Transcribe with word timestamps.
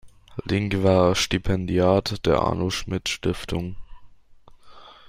Link 0.45 0.81
war 0.83 1.13
Stipendiat 1.13 2.25
der 2.25 2.39
Arno-Schmidt-Stiftung. 2.39 3.75